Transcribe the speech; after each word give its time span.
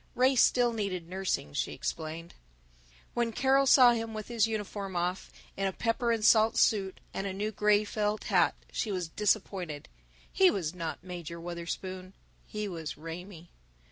Ray 0.15 0.35
still 0.35 0.73
needed 0.73 1.07
nursing, 1.07 1.53
she 1.53 1.73
explained. 1.73 2.33
When 3.13 3.31
Carol 3.31 3.67
saw 3.67 3.91
him 3.91 4.15
with 4.15 4.29
his 4.29 4.47
uniform 4.47 4.95
off, 4.95 5.29
in 5.55 5.67
a 5.67 5.71
pepper 5.71 6.11
and 6.11 6.25
salt 6.25 6.57
suit 6.57 6.99
and 7.13 7.27
a 7.27 7.33
new 7.33 7.51
gray 7.51 7.83
felt 7.83 8.23
hat, 8.23 8.55
she 8.71 8.91
was 8.91 9.07
disappointed. 9.09 9.89
He 10.33 10.49
was 10.49 10.73
not 10.73 11.03
Major 11.03 11.39
Wutherspoon; 11.39 12.13
he 12.47 12.67
was 12.67 12.97
Raymie. 12.97 13.51